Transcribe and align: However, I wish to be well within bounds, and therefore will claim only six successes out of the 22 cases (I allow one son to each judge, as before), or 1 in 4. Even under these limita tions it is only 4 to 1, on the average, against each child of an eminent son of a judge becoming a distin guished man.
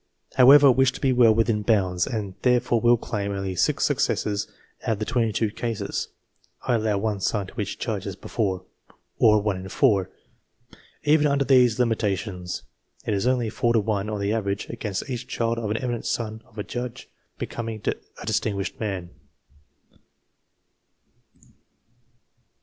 However, 0.33 0.65
I 0.65 0.69
wish 0.71 0.91
to 0.93 0.99
be 0.99 1.13
well 1.13 1.31
within 1.35 1.61
bounds, 1.61 2.07
and 2.07 2.33
therefore 2.41 2.81
will 2.81 2.97
claim 2.97 3.31
only 3.33 3.55
six 3.55 3.85
successes 3.85 4.47
out 4.81 4.93
of 4.93 4.97
the 4.97 5.05
22 5.05 5.51
cases 5.51 6.07
(I 6.63 6.73
allow 6.73 6.97
one 6.97 7.19
son 7.19 7.45
to 7.45 7.61
each 7.61 7.77
judge, 7.77 8.07
as 8.07 8.15
before), 8.15 8.65
or 9.19 9.39
1 9.43 9.57
in 9.57 9.69
4. 9.69 10.09
Even 11.03 11.27
under 11.27 11.45
these 11.45 11.77
limita 11.77 12.17
tions 12.17 12.63
it 13.05 13.13
is 13.13 13.27
only 13.27 13.51
4 13.51 13.73
to 13.73 13.79
1, 13.79 14.09
on 14.09 14.19
the 14.19 14.33
average, 14.33 14.67
against 14.71 15.07
each 15.07 15.27
child 15.27 15.59
of 15.59 15.69
an 15.69 15.77
eminent 15.77 16.07
son 16.07 16.41
of 16.47 16.57
a 16.57 16.63
judge 16.63 17.07
becoming 17.37 17.77
a 17.85 18.25
distin 18.25 18.55
guished 18.55 18.79
man. 18.79 19.11